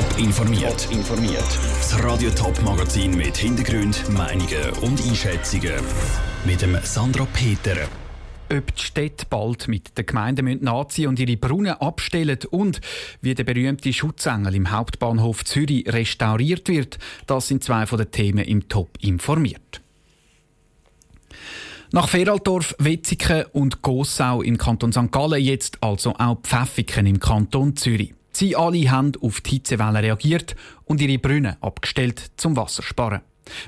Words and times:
Top 0.00 0.18
informiert. 0.18 0.88
informiert. 0.90 1.44
Das 1.76 2.02
Radio 2.02 2.30
Top 2.30 2.58
Magazin 2.62 3.14
mit 3.14 3.36
Hintergrund, 3.36 4.02
Meinungen 4.08 4.70
und 4.80 4.98
Einschätzungen 5.06 5.74
mit 6.46 6.62
dem 6.62 6.78
Sandra 6.82 7.26
Peter. 7.34 7.76
Ob 8.50 8.74
die 8.74 8.82
Städte 8.82 9.26
bald 9.28 9.68
mit 9.68 9.98
den 9.98 10.06
Gemeinden 10.06 10.64
nachziehen 10.64 11.08
und 11.08 11.18
ihre 11.18 11.36
Brunnen 11.36 11.74
abstellen 11.74 12.38
und 12.48 12.80
wie 13.20 13.34
der 13.34 13.44
berühmte 13.44 13.92
Schutzengel 13.92 14.54
im 14.54 14.70
Hauptbahnhof 14.70 15.44
Zürich 15.44 15.86
restauriert 15.86 16.68
wird, 16.68 16.96
das 17.26 17.48
sind 17.48 17.62
zwei 17.62 17.84
von 17.84 17.98
den 17.98 18.10
Themen 18.10 18.46
im 18.46 18.70
Top 18.70 18.96
informiert. 19.02 19.82
Nach 21.92 22.08
Feraldorf, 22.08 22.74
Wetzigen 22.78 23.44
und 23.52 23.82
Gossau 23.82 24.40
im 24.40 24.56
Kanton 24.56 24.92
St. 24.92 25.12
Gallen 25.12 25.42
jetzt 25.42 25.76
also 25.82 26.14
auch 26.16 26.40
Pfäffiken 26.40 27.04
im 27.04 27.20
Kanton 27.20 27.76
Zürich. 27.76 28.14
Sie 28.32 28.56
alle 28.56 28.90
haben 28.90 29.12
auf 29.20 29.40
die 29.40 29.50
Hitzewelle 29.50 30.02
reagiert 30.02 30.56
und 30.84 31.00
ihre 31.00 31.18
Brunnen 31.18 31.56
abgestellt 31.60 32.30
zum 32.36 32.56
Wassersparen. 32.56 33.22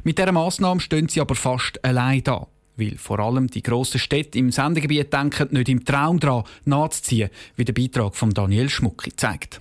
Mit 0.05 0.19
dieser 0.19 0.33
Massnahme 0.33 0.81
stehen 0.81 1.09
sie 1.09 1.21
aber 1.21 1.35
fast 1.35 1.85
allein 1.85 2.23
da, 2.23 2.47
weil 2.77 2.97
vor 2.97 3.19
allem 3.19 3.49
die 3.49 3.63
grossen 3.63 3.99
Städte 3.99 4.39
im 4.39 4.53
Sendegebiet 4.53 5.13
denken, 5.13 5.49
nicht 5.51 5.69
im 5.69 5.85
Traum 5.85 6.21
daran 6.21 6.45
nachzuziehen, 6.65 7.31
wie 7.57 7.65
der 7.65 7.73
Beitrag 7.73 8.15
von 8.15 8.31
Daniel 8.31 8.69
Schmucki 8.69 9.15
zeigt. 9.17 9.61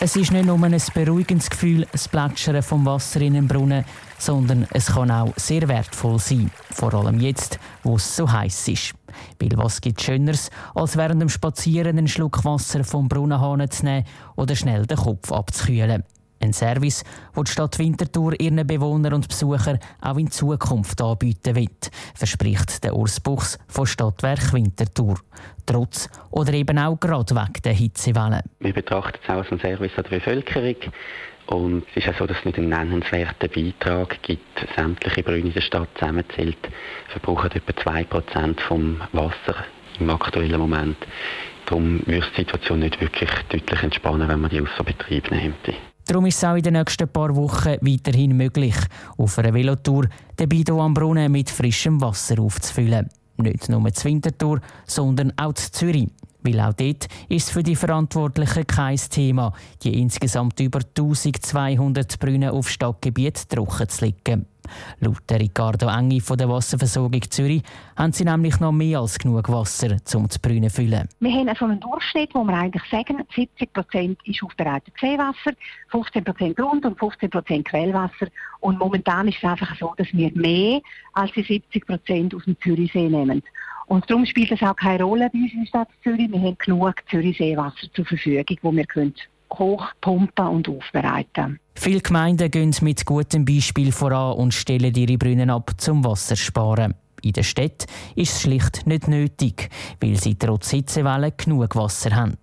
Es 0.00 0.14
ist 0.14 0.30
nicht 0.30 0.46
nur 0.46 0.62
ein 0.62 0.80
beruhigendes 0.94 1.50
Gefühl, 1.50 1.84
das 1.90 2.06
Plätschern 2.06 2.62
vom 2.62 2.86
Wasser 2.86 3.20
in 3.20 3.34
den 3.34 3.48
Brunnen, 3.48 3.84
sondern 4.16 4.68
es 4.72 4.86
kann 4.86 5.10
auch 5.10 5.32
sehr 5.36 5.66
wertvoll 5.66 6.20
sein. 6.20 6.52
Vor 6.70 6.94
allem 6.94 7.18
jetzt, 7.18 7.58
wo 7.82 7.96
es 7.96 8.14
so 8.14 8.30
heiß 8.30 8.68
ist. 8.68 8.92
Weil 9.40 9.56
was 9.56 9.80
gibt 9.80 10.00
Schöneres, 10.00 10.50
als 10.76 10.96
während 10.96 11.20
dem 11.20 11.28
Spazieren 11.28 11.98
einen 11.98 12.06
Schluck 12.06 12.44
Wasser 12.44 12.84
vom 12.84 13.08
Brunnenhahn 13.08 13.68
zu 13.72 13.86
nehmen 13.86 14.06
oder 14.36 14.54
schnell 14.54 14.86
den 14.86 14.98
Kopf 14.98 15.32
abzukühlen. 15.32 16.04
Ein 16.40 16.52
Service, 16.52 17.04
den 17.36 17.44
die 17.44 17.50
Stadt 17.50 17.78
Winterthur 17.78 18.38
ihren 18.40 18.66
Bewohnern 18.66 19.14
und 19.14 19.28
Besuchern 19.28 19.78
auch 20.00 20.16
in 20.16 20.30
Zukunft 20.30 21.00
anbieten 21.00 21.56
wird, 21.56 21.90
verspricht 22.14 22.84
der 22.84 22.94
Urs 22.94 23.20
Buchs 23.20 23.58
von 23.66 23.86
Stadtwerk 23.86 24.52
Winterthur. 24.52 25.18
Trotz 25.66 26.08
oder 26.30 26.52
eben 26.52 26.78
auch 26.78 26.98
gerade 26.98 27.34
wegen 27.34 27.62
der 27.64 27.72
Hitzewelle. 27.72 28.42
Wir 28.60 28.72
betrachten 28.72 29.18
es 29.22 29.28
auch 29.28 29.38
als 29.38 29.52
ein 29.52 29.60
Service 29.60 29.92
an 29.96 30.04
der 30.04 30.18
Bevölkerung. 30.18 30.76
Und 31.46 31.84
es 31.90 31.96
ist 31.96 32.06
ja 32.06 32.12
so, 32.12 32.26
dass 32.26 32.38
es 32.38 32.44
nicht 32.44 32.58
einen 32.58 32.68
nennenswerten 32.68 33.50
Beitrag 33.50 34.22
gibt. 34.22 34.68
Sämtliche 34.76 35.22
Brüne 35.22 35.48
in 35.48 35.54
der 35.54 35.62
Stadt 35.62 35.88
zusammenzählt, 35.94 36.58
verbrauchen 37.08 37.50
etwa 37.52 37.90
2% 37.90 38.60
vom 38.60 39.00
Wasser 39.12 39.64
im 39.98 40.10
aktuellen 40.10 40.60
Moment. 40.60 40.98
Darum 41.64 42.00
würde 42.06 42.26
die 42.36 42.40
Situation 42.40 42.80
nicht 42.80 43.00
wirklich 43.00 43.30
deutlich 43.48 43.82
entspannen, 43.82 44.28
wenn 44.28 44.40
man 44.40 44.50
die 44.50 44.60
außer 44.60 44.84
Betrieb 44.84 45.30
nimmt. 45.30 45.56
Darum 46.08 46.24
ist 46.24 46.38
es 46.38 46.44
auch 46.44 46.54
in 46.54 46.62
den 46.62 46.72
nächsten 46.72 47.06
paar 47.06 47.36
Wochen 47.36 47.76
weiterhin 47.82 48.34
möglich, 48.34 48.74
auf 49.18 49.38
einer 49.38 49.52
Velotour 49.52 50.06
den 50.38 50.48
Bidon 50.48 50.80
am 50.80 50.94
Brunnen 50.94 51.30
mit 51.30 51.50
frischem 51.50 52.00
Wasser 52.00 52.40
aufzufüllen. 52.40 53.10
Nicht 53.36 53.68
nur 53.68 53.92
zu 53.92 54.06
Winterthur, 54.06 54.62
sondern 54.86 55.34
auch 55.36 55.52
zu 55.52 55.70
Zürich. 55.70 56.08
Weil 56.42 56.60
auch 56.60 56.72
dort 56.72 57.08
ist 57.28 57.50
für 57.50 57.62
die 57.62 57.76
Verantwortlichen 57.76 58.66
kein 58.66 58.96
Thema, 58.96 59.52
die 59.82 60.00
insgesamt 60.00 60.58
über 60.60 60.78
1200 60.78 62.18
Brunnen 62.18 62.48
auf 62.48 62.70
Stadtgebiet 62.70 63.46
trocken 63.50 63.88
zu 63.90 64.06
liegen. 64.06 64.46
Laut 65.00 65.22
Riccardo 65.30 65.88
Engi 65.88 66.20
von 66.20 66.38
der 66.38 66.48
Wasserversorgung 66.48 67.22
Zürich 67.30 67.62
haben 67.96 68.12
sie 68.12 68.24
nämlich 68.24 68.60
noch 68.60 68.72
mehr 68.72 69.00
als 69.00 69.18
genug 69.18 69.48
Wasser, 69.48 69.96
um 70.14 70.28
zu 70.28 70.38
füllen. 70.40 71.08
Wir 71.20 71.32
haben 71.32 71.48
also 71.48 71.64
einen 71.64 71.80
Durchschnitt, 71.80 72.34
wo 72.34 72.44
wir 72.44 72.54
eigentlich 72.54 72.82
sagen, 72.90 73.24
70 73.34 73.72
Prozent 73.72 74.18
ist 74.24 74.42
aufbereitetes 74.42 75.00
Seewasser, 75.00 75.52
15 75.88 76.24
Prozent 76.24 76.56
Grund- 76.56 76.84
und 76.84 76.98
15 76.98 77.30
Prozent 77.30 77.68
Quellwasser. 77.68 78.28
Und 78.60 78.78
momentan 78.78 79.28
ist 79.28 79.38
es 79.38 79.48
einfach 79.48 79.76
so, 79.78 79.94
dass 79.96 80.08
wir 80.12 80.30
mehr 80.34 80.80
als 81.12 81.32
die 81.32 81.42
70 81.42 81.86
Prozent 81.86 82.34
aus 82.34 82.44
dem 82.44 82.56
Zürichsee 82.60 83.08
nehmen. 83.08 83.42
Und 83.86 84.08
darum 84.10 84.26
spielt 84.26 84.52
es 84.52 84.62
auch 84.62 84.76
keine 84.76 85.02
Rolle 85.02 85.30
bei 85.32 85.38
uns 85.38 85.52
in 85.52 85.60
der 85.60 85.66
Stadt 85.66 85.88
Zürich. 86.02 86.30
Wir 86.30 86.40
haben 86.40 86.58
genug 86.58 86.94
Zürichseewasser 87.10 87.92
zur 87.94 88.04
Verfügung, 88.04 88.58
wo 88.62 88.72
wir 88.72 88.84
können 88.84 89.14
hochpumpen 89.52 90.46
und 90.46 90.68
aufbereiten. 90.68 91.58
Viele 91.80 92.00
Gemeinden 92.00 92.50
gehen 92.50 92.74
mit 92.80 93.06
gutem 93.06 93.44
Beispiel 93.44 93.92
voran 93.92 94.36
und 94.36 94.52
stellen 94.52 94.92
ihre 94.96 95.16
Brunnen 95.16 95.48
ab 95.48 95.70
zum 95.78 96.04
Wassersparen. 96.04 96.94
In 97.22 97.32
der 97.32 97.44
Stadt 97.44 97.86
ist 98.16 98.32
es 98.32 98.40
schlicht 98.42 98.84
nicht 98.88 99.06
nötig, 99.06 99.70
weil 100.00 100.16
sie 100.16 100.34
trotz 100.34 100.70
Hitzewellen 100.70 101.32
genug 101.36 101.76
Wasser 101.76 102.16
haben. 102.16 102.36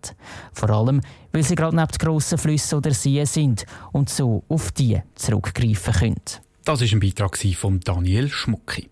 Vor 0.54 0.70
allem, 0.70 1.02
weil 1.34 1.44
sie 1.44 1.56
gerade 1.56 1.76
neben 1.76 1.92
grossen 1.98 2.38
Flüssen 2.38 2.78
oder 2.78 2.94
Seen 2.94 3.26
sind 3.26 3.66
und 3.92 4.10
so 4.10 4.46
auf 4.48 4.72
die 4.72 5.02
zurückgreifen 5.16 5.94
können. 5.94 6.22
Das 6.64 6.82
ist 6.82 6.94
ein 6.94 7.02
Beitrag 7.02 7.38
von 7.38 7.82
Daniel 7.82 8.30
Schmucki. 8.30 8.90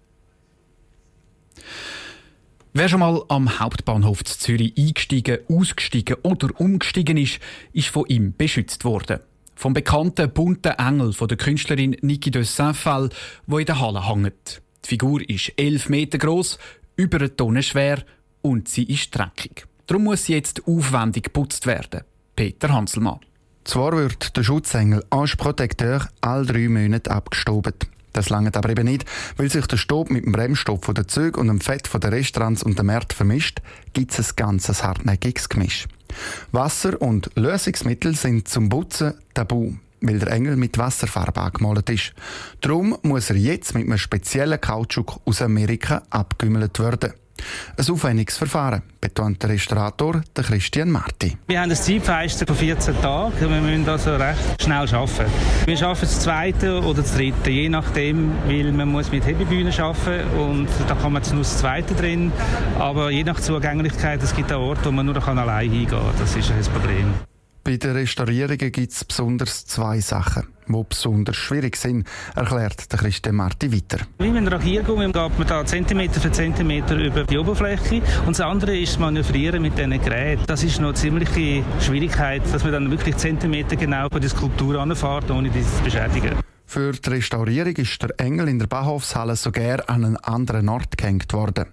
Wer 2.73 2.89
schon 2.89 2.99
mal 2.99 3.23
am 3.29 3.59
Hauptbahnhof 3.59 4.25
Zürich 4.25 4.73
eingestiegen, 4.77 5.39
ausgestiegen 5.47 6.17
oder 6.21 6.49
umgestiegen 6.59 7.15
ist, 7.15 7.39
ist 7.71 7.87
von 7.87 8.05
ihm 8.07 8.33
beschützt 8.37 8.83
worden. 8.83 9.21
Vom 9.55 9.73
bekannten 9.73 10.31
bunten 10.31 10.73
Engel 10.73 11.13
von 11.13 11.27
der 11.27 11.37
Künstlerin 11.37 11.95
Niki 12.01 12.31
de 12.31 12.43
Saint-Phal, 12.43 13.09
wo 13.47 13.59
in 13.59 13.65
der 13.65 13.79
Halle 13.79 14.07
hängt. 14.07 14.61
Die 14.83 14.89
Figur 14.89 15.27
ist 15.29 15.53
elf 15.57 15.89
Meter 15.89 16.17
groß, 16.17 16.57
über 16.95 17.17
eine 17.19 17.35
Tonne 17.35 17.63
schwer 17.63 18.03
und 18.41 18.67
sie 18.67 18.83
ist 18.83 19.17
dreckig. 19.17 19.65
Darum 19.87 20.05
muss 20.05 20.25
sie 20.25 20.33
jetzt 20.33 20.67
aufwendig 20.67 21.25
geputzt 21.25 21.65
werden. 21.65 22.01
Peter 22.35 22.69
Hanselmann. 22.69 23.19
Zwar 23.63 23.93
wird 23.93 24.35
der 24.35 24.43
Schutzengel 24.43 25.03
Ange 25.09 25.35
Protecteur 25.37 26.07
all 26.21 26.45
drei 26.45 26.67
Monate 26.67 27.11
abgestoben. 27.11 27.73
Das 28.11 28.29
langt 28.29 28.55
aber 28.55 28.69
eben 28.69 28.85
nicht, 28.85 29.05
weil 29.37 29.49
sich 29.49 29.65
der 29.65 29.77
Staub 29.77 30.11
mit 30.11 30.25
dem 30.25 30.33
Bremsstoff 30.33 30.81
der 30.93 31.07
Züge 31.07 31.39
und 31.39 31.47
dem 31.47 31.61
Fett 31.61 31.89
der 31.91 32.11
Restaurants 32.11 32.61
und 32.61 32.77
der 32.77 32.85
Märkte 32.85 33.15
vermischt, 33.15 33.61
gibt 33.93 34.17
es 34.17 34.31
ein 34.31 34.35
ganzes 34.35 34.83
hartnäckiges 34.83 35.49
Gemisch. 35.49 35.87
Wasser 36.51 37.01
und 37.01 37.29
Lösungsmittel 37.35 38.15
sind 38.15 38.47
zum 38.47 38.69
Putzen 38.69 39.13
tabu, 39.33 39.73
weil 40.01 40.19
der 40.19 40.31
Engel 40.31 40.55
mit 40.55 40.77
Wasserfarbe 40.77 41.41
angemalt 41.41 41.89
ist. 41.89 42.13
Darum 42.61 42.97
muss 43.01 43.29
er 43.29 43.37
jetzt 43.37 43.73
mit 43.75 43.85
einem 43.85 43.97
speziellen 43.97 44.59
Kautschuk 44.59 45.19
aus 45.25 45.41
Amerika 45.41 46.03
abgümmelt 46.09 46.79
werden. 46.79 47.13
Ein 47.75 47.89
aufwendiges 47.89 48.37
Verfahren, 48.37 48.83
betont 49.01 49.41
der 49.41 49.49
Restaurator 49.49 50.21
der 50.35 50.43
Christian 50.43 50.89
Marti. 50.91 51.37
Wir 51.47 51.61
haben 51.61 51.71
ein 51.71 51.75
Zeitfenster 51.75 52.45
von 52.45 52.55
14 52.55 53.01
Tagen. 53.01 53.33
Wir 53.39 53.49
müssen 53.49 53.89
also 53.89 54.15
recht 54.15 54.61
schnell 54.61 54.87
arbeiten. 54.87 55.31
Wir 55.65 55.81
arbeiten 55.81 56.01
das 56.01 56.19
zweite 56.19 56.79
oder 56.81 57.01
das 57.01 57.15
dritte, 57.15 57.49
je 57.49 57.69
nachdem, 57.69 58.31
weil 58.45 58.71
man 58.71 58.89
muss 58.89 59.11
mit 59.11 59.25
Hebebühnen 59.25 59.73
arbeiten 59.73 60.29
und 60.39 60.67
da 60.87 60.95
kann 60.95 61.13
man 61.13 61.23
nur 61.31 61.39
das 61.39 61.57
zweite 61.57 61.93
drin. 61.95 62.31
Aber 62.77 63.09
je 63.09 63.23
nach 63.23 63.39
Zugänglichkeit, 63.39 64.21
es 64.21 64.35
gibt 64.35 64.51
auch 64.51 64.61
Orte, 64.61 64.85
wo 64.85 64.91
man 64.91 65.05
nur 65.05 65.27
allein 65.27 65.69
hingehen 65.69 65.89
kann. 65.89 66.13
Das 66.19 66.35
ist 66.35 66.51
ein 66.51 66.63
Problem. 66.73 67.13
Bei 67.65 67.77
den 67.77 67.91
Restaurierungen 67.91 68.73
gibt 68.73 68.91
es 68.91 69.05
besonders 69.05 69.65
zwei 69.65 70.01
Sachen, 70.01 70.47
die 70.67 70.83
besonders 70.89 71.37
schwierig 71.37 71.77
sind, 71.77 72.05
erklärt 72.35 72.91
der 72.91 72.99
Christian 72.99 73.35
Marti 73.35 73.71
weiter. 73.71 74.05
Wie 74.19 74.27
mit 74.27 74.41
einer 74.41 74.51
Radiergummi 74.51 75.05
geht 75.05 75.15
man 75.39 75.47
da 75.47 75.65
Zentimeter 75.65 76.19
für 76.19 76.29
Zentimeter 76.29 76.97
über 76.97 77.23
die 77.23 77.37
Oberfläche 77.37 78.01
und 78.25 78.37
das 78.37 78.41
andere 78.41 78.77
ist 78.77 78.93
das 78.93 78.99
Manövrieren 78.99 79.61
mit 79.61 79.77
diesen 79.77 79.91
Geräten. 79.91 80.43
Das 80.45 80.61
ist 80.61 80.81
noch 80.81 80.89
eine 80.89 80.95
ziemliche 80.95 81.63
Schwierigkeit, 81.79 82.41
dass 82.51 82.63
man 82.63 82.73
dann 82.73 82.91
wirklich 82.91 83.15
Zentimeter 83.15 83.77
genau 83.77 84.09
bei 84.09 84.19
der 84.19 84.29
Skulptur 84.29 84.77
anfährt, 84.81 85.31
ohne 85.31 85.49
dieses 85.49 85.77
zu 85.77 85.83
beschädigen. 85.83 86.35
Für 86.73 86.91
die 86.91 87.07
Restaurierung 87.07 87.75
ist 87.75 88.01
der 88.01 88.19
Engel 88.19 88.47
in 88.47 88.57
der 88.57 88.65
Bahnhofshalle 88.65 89.35
sogar 89.35 89.87
an 89.91 90.05
einen 90.05 90.17
anderen 90.17 90.69
Ort 90.69 90.97
gehängt 90.97 91.31
worden. 91.31 91.67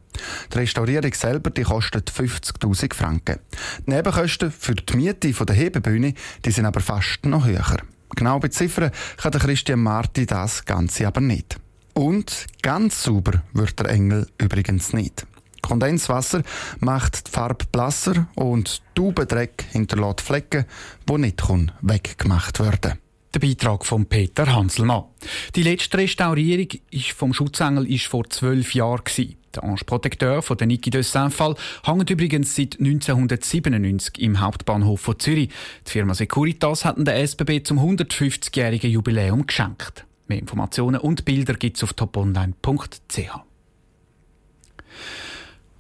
Die 0.53 0.59
Restaurierung 0.59 1.15
selber 1.15 1.49
die 1.49 1.63
kostet 1.63 2.11
50.000 2.11 2.93
Franken. 2.93 3.39
Die 3.87 3.93
Nebenkosten 3.93 4.51
für 4.51 4.75
die 4.75 4.97
Miete 4.99 5.33
der 5.33 5.57
Hebebühne 5.57 6.13
die 6.45 6.51
sind 6.51 6.67
aber 6.67 6.81
fast 6.81 7.25
noch 7.25 7.47
höher. 7.47 7.79
Genau 8.15 8.39
beziffern 8.41 8.91
kann 9.17 9.33
der 9.33 9.41
Christian 9.41 9.81
Marti 9.81 10.27
das 10.27 10.67
Ganze 10.67 11.07
aber 11.07 11.23
nicht. 11.23 11.59
Und 11.95 12.45
ganz 12.61 13.03
sauber 13.03 13.43
wird 13.55 13.79
der 13.81 13.89
Engel 13.89 14.27
übrigens 14.37 14.93
nicht. 14.93 15.27
Kondenswasser 15.63 16.43
macht 16.79 17.27
die 17.27 17.31
Farbe 17.31 17.65
blasser 17.73 18.29
und 18.35 18.83
Taubendreck 18.95 19.65
hinterlässt 19.73 20.21
Flecken, 20.21 20.67
die 21.09 21.17
nicht 21.17 21.43
weggemacht 21.81 22.61
werden 22.61 22.81
können. 22.83 23.10
Der 23.33 23.39
Beitrag 23.39 23.87
von 23.87 24.07
Peter 24.07 24.53
Hanselmann. 24.53 25.05
Die 25.55 25.63
letzte 25.63 25.99
Restaurierung 25.99 26.67
vom 27.15 27.33
Schutzengel 27.33 27.89
war 27.89 27.99
vor 27.99 28.29
zwölf 28.29 28.75
Jahren. 28.75 29.05
Der 29.55 29.63
Ange 29.63 29.83
Protecteur 29.87 30.43
von 30.43 30.57
der 30.57 30.67
Niki 30.67 30.91
de 30.91 31.03
Saint-Fall 31.03 31.55
hängt 31.85 32.11
übrigens 32.11 32.57
seit 32.57 32.81
1997 32.81 34.21
im 34.21 34.41
Hauptbahnhof 34.41 35.01
von 35.01 35.19
Zürich. 35.21 35.51
Die 35.87 35.91
Firma 35.91 36.15
Securitas 36.15 36.85
hat 36.85 36.99
den 36.99 37.07
SBB 37.07 37.63
zum 37.63 37.79
150-jährigen 37.79 38.91
Jubiläum 38.91 39.47
geschenkt. 39.47 40.07
Mehr 40.27 40.41
Informationen 40.41 41.01
und 41.01 41.25
Bilder 41.25 41.55
gibt 41.55 41.77
es 41.77 41.85
auf 41.85 41.93
toponline.ch. 41.93 43.31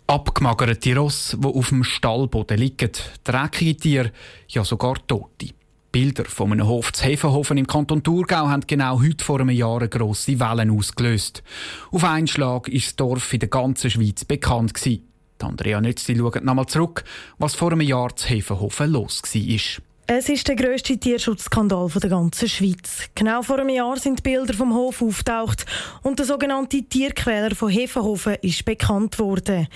Abgemagerte 0.07 0.97
Ross, 0.97 1.37
die 1.39 1.47
auf 1.47 1.69
dem 1.69 1.83
Stallboden 1.83 2.59
liegen, 2.59 2.93
dreckige 3.25 3.77
Tiere, 3.77 4.13
ja 4.49 4.65
sogar 4.65 5.05
Tote. 5.07 5.60
Bilder 5.93 6.25
von 6.25 6.53
einem 6.53 6.69
Hof 6.69 6.93
zu 6.93 7.05
Hefenhofen 7.05 7.59
im 7.59 7.67
Kanton 7.67 8.05
Thurgau 8.05 8.49
haben 8.49 8.65
genau 8.67 9.01
heute 9.03 9.25
vor 9.25 9.41
einem 9.41 9.51
Jahr 9.51 9.79
eine 9.79 9.89
grosse 9.89 10.39
Wellen 10.39 10.71
ausgelöst. 10.71 11.43
Auf 11.91 12.05
einen 12.05 12.29
Schlag 12.29 12.69
ist 12.69 12.87
das 12.87 12.97
Dorf 12.97 13.33
in 13.33 13.41
der 13.41 13.49
ganzen 13.49 13.91
Schweiz 13.91 14.25
bekannt 14.25 14.75
gewesen. 14.75 15.09
Andrea 15.43 15.81
Nützli 15.81 16.17
schaut 16.17 16.45
nochmal 16.45 16.67
zurück, 16.67 17.03
was 17.39 17.57
vor 17.57 17.73
einem 17.73 17.81
Jahr 17.81 18.15
zu 18.15 18.29
Hefenhofen 18.29 18.91
los 18.91 19.23
war. 19.25 19.83
Es 20.13 20.29
ist 20.29 20.49
der 20.49 20.57
grösste 20.57 20.99
Tierschutzskandal 20.99 21.89
der 21.89 22.11
ganzen 22.11 22.49
Schweiz. 22.49 23.09
Genau 23.15 23.43
vor 23.43 23.61
einem 23.61 23.69
Jahr 23.69 23.97
sind 23.97 24.25
Bilder 24.25 24.55
vom 24.55 24.75
Hof 24.75 25.03
auftaucht 25.03 25.67
und 26.03 26.19
der 26.19 26.27
sogenannte 26.27 26.83
Tierquäler 26.83 27.55
von 27.55 27.71
Hefenhofen 27.71 28.35
ist 28.43 28.65
bekannt 28.65 29.21
worden. 29.21 29.69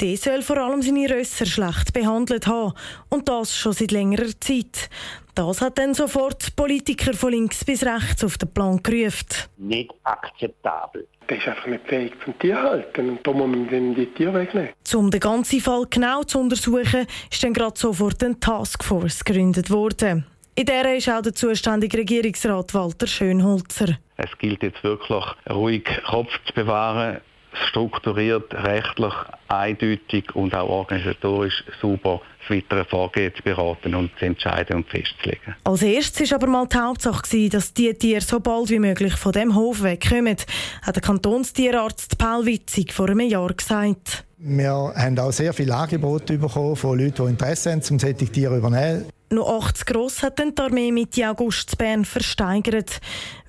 Der 0.00 0.16
soll 0.18 0.42
vor 0.42 0.58
allem 0.58 0.82
seine 0.82 1.08
Rösser 1.08 1.46
schlecht 1.46 1.94
behandelt 1.94 2.46
haben 2.46 2.74
und 3.08 3.28
das 3.28 3.56
schon 3.56 3.72
seit 3.72 3.90
längerer 3.90 4.38
Zeit. 4.40 4.90
Das 5.38 5.60
hat 5.60 5.78
dann 5.78 5.94
sofort 5.94 6.56
Politiker 6.56 7.14
von 7.14 7.30
links 7.30 7.64
bis 7.64 7.86
rechts 7.86 8.24
auf 8.24 8.38
den 8.38 8.52
Plan 8.52 8.82
gerufen. 8.82 9.28
Nicht 9.56 9.94
akzeptabel. 10.02 11.06
Der 11.28 11.36
ist 11.36 11.46
einfach 11.46 11.68
nicht 11.68 11.86
fähig 11.86 12.12
zum 12.24 12.36
Tierhalten 12.40 13.10
und 13.10 13.24
da 13.24 13.30
muss 13.30 13.46
man 13.46 13.70
dann 13.70 13.94
die 13.94 14.06
Tiere 14.06 14.34
wegnehmen. 14.34 14.70
Um 14.92 15.12
den 15.12 15.20
ganzen 15.20 15.60
Fall 15.60 15.86
genau 15.88 16.24
zu 16.24 16.40
untersuchen, 16.40 17.06
ist 17.30 17.44
dann 17.44 17.54
gerade 17.54 17.78
sofort 17.78 18.20
eine 18.24 18.40
Taskforce 18.40 19.24
gegründet 19.24 19.70
worden. 19.70 20.26
In 20.56 20.66
der 20.66 20.96
ist 20.96 21.08
auch 21.08 21.22
der 21.22 21.32
zuständige 21.32 21.98
Regierungsrat 21.98 22.74
Walter 22.74 23.06
Schönholzer. 23.06 23.96
Es 24.16 24.36
gilt 24.38 24.64
jetzt 24.64 24.82
wirklich 24.82 25.24
ruhig 25.48 25.84
Kopf 26.04 26.32
zu 26.46 26.52
bewahren, 26.52 27.20
strukturiert, 27.68 28.52
rechtlich 28.54 29.14
eindeutig 29.48 30.34
und 30.34 30.54
auch 30.54 30.68
organisatorisch 30.68 31.64
sauber 31.80 32.20
das 32.40 32.56
weitere 32.56 32.84
Vorgehen 32.84 33.34
zu 33.34 33.42
beraten 33.42 33.94
und 33.94 34.10
zu 34.18 34.26
entscheiden 34.26 34.76
und 34.76 34.88
festzulegen. 34.88 35.56
Als 35.64 35.82
erstes 35.82 36.30
war 36.30 36.36
aber 36.36 36.46
mal 36.46 36.66
die 36.66 36.76
Hauptsache, 36.76 37.48
dass 37.48 37.74
die 37.74 37.92
Tiere 37.94 38.20
so 38.20 38.40
bald 38.40 38.70
wie 38.70 38.78
möglich 38.78 39.14
von 39.14 39.32
dem 39.32 39.54
Hof 39.54 39.82
wegkommen, 39.82 40.36
hat 40.82 40.96
der 40.96 41.02
Kantonstierarzt 41.02 42.18
Paul 42.18 42.46
Witzig 42.46 42.92
vor 42.92 43.08
einem 43.08 43.20
Jahr 43.20 43.52
gesagt. 43.52 44.24
Wir 44.40 44.70
haben 44.70 45.18
auch 45.18 45.32
sehr 45.32 45.52
viele 45.52 45.74
Angebote 45.74 46.38
bekommen 46.38 46.76
von 46.76 46.98
Leuten, 46.98 47.24
die 47.24 47.30
Interesse 47.30 47.72
haben, 47.72 47.82
um 47.90 47.98
solche 47.98 48.14
Tiere 48.14 48.52
zu 48.52 48.58
übernehmen. 48.58 49.06
Noch 49.30 49.62
80 49.62 49.84
Gross 49.84 50.22
hat 50.22 50.38
die 50.38 50.62
Armee 50.62 50.90
Mitte 50.90 51.28
August 51.28 51.70
zu 51.70 51.76
Bern 51.76 52.06
versteigert. 52.06 52.98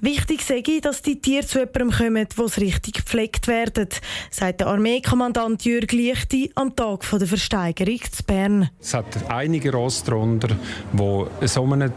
Wichtig 0.02 0.42
sei, 0.44 0.64
dass 0.82 1.02
die 1.02 1.20
Tiere 1.20 1.46
zu 1.46 1.60
jemandem 1.60 1.92
kommen, 1.92 2.28
wo 2.38 2.48
sie 2.48 2.62
richtig 2.62 2.94
gepflegt 2.96 3.48
werden, 3.48 3.90
sagt 4.32 4.62
der 4.62 4.68
Armeekommandant 4.68 5.66
Jürg 5.66 5.92
Lichti 5.92 6.52
am 6.56 6.76
Tag 6.76 7.06
der 7.12 7.28
Versteigerung 7.28 8.00
zu 8.10 8.24
Bern. 8.24 8.70
Es 8.80 8.94
hat 8.94 9.30
einige 9.30 9.74
Ross 9.74 10.04
darunter, 10.04 10.56
die 10.94 11.48
so 11.48 11.64
einem 11.64 11.92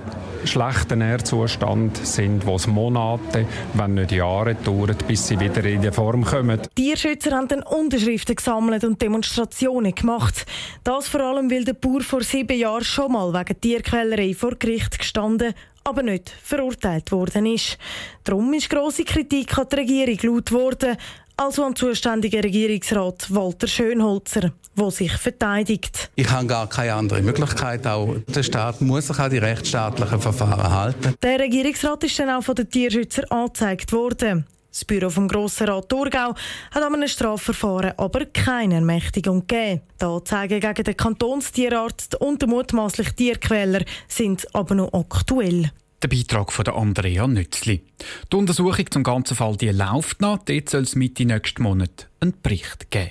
schlechten 0.45 0.99
Nährzustand 0.99 1.97
sind, 2.05 2.45
wo 2.45 2.57
es 2.57 2.67
Monate, 2.67 3.47
wenn 3.75 3.95
nicht 3.95 4.13
Jahre 4.13 4.57
dauert, 4.57 5.07
bis 5.07 5.29
sie 5.29 5.39
wieder 5.39 5.65
in 5.65 5.83
die 5.83 5.93
Form 5.93 6.25
kommen. 6.25 6.61
Tierschützer 6.75 7.37
haben 7.37 7.49
dann 7.49 7.63
Unterschriften 7.63 8.35
gesammelt 8.35 8.83
und 8.83 9.01
Demonstrationen 9.01 9.95
gemacht. 9.95 10.45
Das 10.83 11.07
vor 11.07 11.21
allem, 11.21 11.51
weil 11.51 11.65
der 11.65 11.75
Bauer 11.75 12.01
vor 12.01 12.23
sieben 12.23 12.59
Jahren 12.59 12.85
schon 12.85 13.13
mal 13.13 13.33
wegen 13.33 13.61
Tierquälerei 13.61 14.35
vor 14.35 14.57
Gericht 14.57 14.99
gestanden 14.99 15.55
aber 15.85 16.03
nicht 16.03 16.31
verurteilt 16.43 17.11
worden 17.13 17.47
ist. 17.47 17.79
Darum 18.25 18.53
ist 18.55 18.71
grosse 18.71 19.05
Kritik 19.05 19.57
an 19.59 19.67
die 19.71 19.77
Regierung 19.77 20.19
laut 20.23 20.53
worden, 20.53 20.97
also 21.37 21.65
an 21.65 21.73
den 21.73 21.77
zuständigen 21.77 22.41
Regierungsrat 22.41 23.35
Walter 23.35 23.67
Schönholzer, 23.67 24.53
der 24.77 24.91
sich 24.91 25.13
verteidigt. 25.13 26.11
Ich 26.15 26.31
habe 26.31 26.47
gar 26.47 26.69
keine 26.69 26.95
andere 26.95 27.23
Möglichkeit. 27.23 27.87
Auch 27.87 28.17
der 28.29 28.43
Staat 28.43 28.81
muss 28.81 29.09
sich 29.09 29.19
an 29.19 29.31
die 29.31 29.39
rechtsstaatlichen 29.39 30.21
Verfahren 30.21 30.71
halten. 30.71 31.15
Der 31.23 31.41
Regierungsrat 31.41 32.05
ist 32.05 32.19
dann 32.19 32.31
auch 32.31 32.43
von 32.43 32.55
den 32.55 32.69
Tierschützern 32.69 33.25
angezeigt 33.27 33.93
worden. 33.93 34.47
Das 34.73 34.87
Büro 34.87 35.11
vom 35.11 35.29
Grossen 35.29 35.69
Rat 35.69 35.91
Thurgau 35.91 36.35
hat 36.71 36.83
an 36.83 36.95
einem 36.95 37.07
Strafverfahren 37.07 37.93
aber 37.99 38.25
keine 38.25 38.77
Ermächtigung 38.77 39.47
gegeben. 39.47 39.83
Die 40.01 40.05
Anzeigen 40.05 40.61
gegen 40.61 40.85
den 40.85 40.97
Kantonstierarzt 40.97 42.15
und 42.15 42.41
den 42.41 42.49
mutmaßlichen 42.49 43.15
Tierquäler 43.15 43.85
sind 44.09 44.47
aber 44.55 44.75
noch 44.75 44.95
aktuell. 44.95 45.71
Der 46.03 46.09
Beitrag 46.09 46.53
von 46.53 46.67
Andrea 46.69 47.27
Nützli. 47.27 47.83
Die 48.33 48.37
Untersuchung 48.37 48.91
zum 48.91 49.03
ganzen 49.03 49.37
Fall 49.37 49.57
die 49.57 49.69
läuft 49.69 50.23
noch. 50.23 50.39
Dort 50.39 50.71
soll 50.71 50.83
es 50.83 50.97
Mitte 50.97 51.27
nächsten 51.27 51.63
Monat 51.63 52.09
einen 52.21 52.35
Bericht 52.43 52.91
geben. 52.91 53.11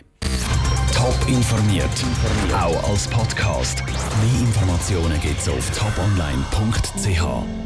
Top 0.96 1.16
informiert, 1.28 1.90
auch 2.54 2.90
als 2.90 3.08
Podcast. 3.08 3.84
Mehr 3.86 4.42
Informationen 4.42 5.20
gibt 5.22 5.40
es 5.40 5.48
auf 5.48 5.70
toponline.ch. 5.78 7.61